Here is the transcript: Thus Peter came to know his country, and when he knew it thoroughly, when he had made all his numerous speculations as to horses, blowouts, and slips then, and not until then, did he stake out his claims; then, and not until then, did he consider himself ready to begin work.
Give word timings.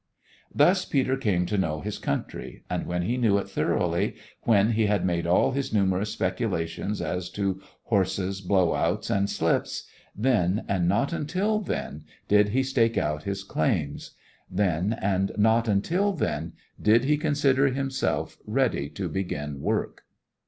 Thus 0.51 0.83
Peter 0.83 1.15
came 1.15 1.45
to 1.45 1.59
know 1.59 1.81
his 1.81 1.99
country, 1.99 2.63
and 2.71 2.87
when 2.87 3.03
he 3.03 3.17
knew 3.17 3.37
it 3.37 3.47
thoroughly, 3.47 4.15
when 4.41 4.71
he 4.71 4.87
had 4.87 5.05
made 5.05 5.27
all 5.27 5.51
his 5.51 5.71
numerous 5.71 6.11
speculations 6.11 7.03
as 7.03 7.29
to 7.37 7.61
horses, 7.83 8.41
blowouts, 8.41 9.11
and 9.15 9.29
slips 9.29 9.85
then, 10.15 10.65
and 10.67 10.87
not 10.87 11.13
until 11.13 11.59
then, 11.59 12.03
did 12.27 12.49
he 12.49 12.63
stake 12.63 12.97
out 12.97 13.25
his 13.25 13.43
claims; 13.43 14.15
then, 14.49 14.93
and 14.99 15.33
not 15.37 15.67
until 15.67 16.13
then, 16.13 16.53
did 16.81 17.03
he 17.03 17.15
consider 17.15 17.67
himself 17.67 18.39
ready 18.47 18.89
to 18.89 19.07
begin 19.07 19.59
work. 19.61 20.05